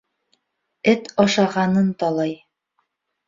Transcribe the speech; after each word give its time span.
Эт 0.93 1.09
ашағанын 1.25 1.93
талай. 2.05 2.35